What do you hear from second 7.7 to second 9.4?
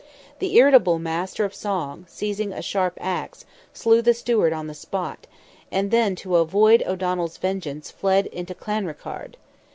fled into Clanrickarde.